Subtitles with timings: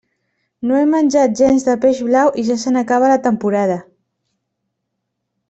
[0.69, 3.77] No he menjat gens de peix blau i ja se n'acaba la temporada.